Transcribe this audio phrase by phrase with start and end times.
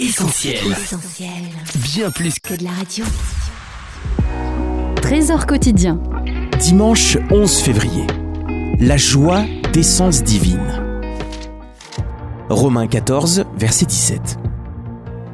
[0.00, 0.60] Essentiel.
[1.82, 3.04] Bien plus que de la radio.
[5.02, 5.98] Trésor quotidien.
[6.60, 8.06] Dimanche 11 février.
[8.78, 9.42] La joie
[9.72, 10.84] d'essence divine.
[12.48, 14.38] Romains 14, verset 17.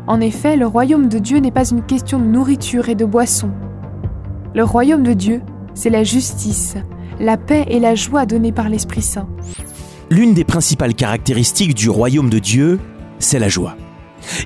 [0.06, 3.50] En effet, le royaume de Dieu n'est pas une question de nourriture et de boisson.
[4.54, 5.42] Le royaume de Dieu,
[5.74, 6.76] c'est la justice,
[7.20, 9.28] la paix et la joie données par l'Esprit Saint.
[10.08, 12.80] L'une des principales caractéristiques du royaume de Dieu,
[13.18, 13.76] c'est la joie.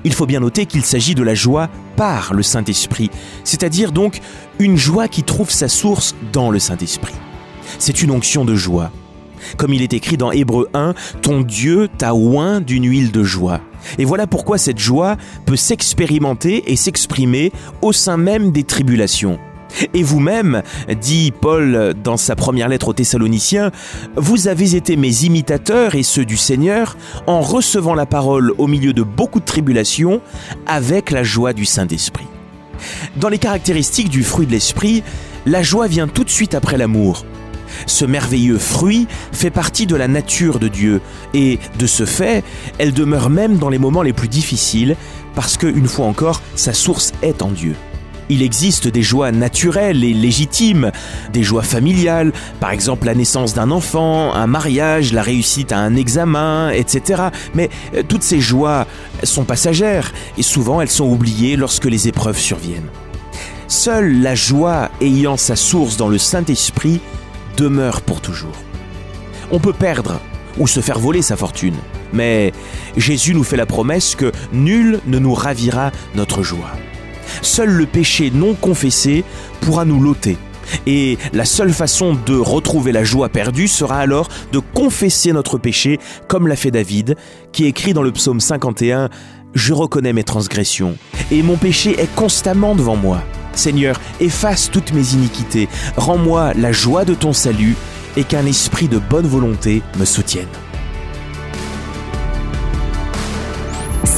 [0.03, 3.09] Il faut bien noter qu'il s'agit de la joie par le Saint-Esprit,
[3.43, 4.21] c'est-à-dire donc
[4.59, 7.15] une joie qui trouve sa source dans le Saint-Esprit.
[7.77, 8.91] C'est une onction de joie.
[9.57, 13.61] Comme il est écrit dans Hébreu 1, ton Dieu t'a oint d'une huile de joie.
[13.97, 17.51] Et voilà pourquoi cette joie peut s'expérimenter et s'exprimer
[17.81, 19.39] au sein même des tribulations.
[19.93, 20.63] Et vous-même,
[20.99, 23.71] dit Paul dans sa première lettre aux Thessaloniciens,
[24.15, 28.93] vous avez été mes imitateurs et ceux du Seigneur en recevant la parole au milieu
[28.93, 30.21] de beaucoup de tribulations
[30.65, 32.27] avec la joie du Saint-Esprit.
[33.17, 35.03] Dans les caractéristiques du fruit de l'Esprit,
[35.45, 37.25] la joie vient tout de suite après l'amour.
[37.85, 41.01] Ce merveilleux fruit fait partie de la nature de Dieu
[41.33, 42.43] et, de ce fait,
[42.77, 44.95] elle demeure même dans les moments les plus difficiles
[45.35, 47.75] parce que, une fois encore, sa source est en Dieu.
[48.31, 50.91] Il existe des joies naturelles et légitimes,
[51.33, 55.95] des joies familiales, par exemple la naissance d'un enfant, un mariage, la réussite à un
[55.95, 57.23] examen, etc.
[57.55, 58.85] Mais euh, toutes ces joies
[59.23, 62.89] sont passagères et souvent elles sont oubliées lorsque les épreuves surviennent.
[63.67, 67.01] Seule la joie ayant sa source dans le Saint-Esprit
[67.57, 68.57] demeure pour toujours.
[69.51, 70.21] On peut perdre
[70.59, 71.77] ou se faire voler sa fortune,
[72.13, 72.53] mais
[72.95, 76.71] Jésus nous fait la promesse que nul ne nous ravira notre joie.
[77.41, 79.23] Seul le péché non confessé
[79.61, 80.37] pourra nous l'ôter.
[80.85, 85.99] Et la seule façon de retrouver la joie perdue sera alors de confesser notre péché,
[86.27, 87.15] comme l'a fait David,
[87.51, 89.09] qui écrit dans le psaume 51
[89.53, 90.95] Je reconnais mes transgressions,
[91.31, 93.23] et mon péché est constamment devant moi.
[93.53, 97.75] Seigneur, efface toutes mes iniquités, rends-moi la joie de ton salut,
[98.15, 100.47] et qu'un esprit de bonne volonté me soutienne.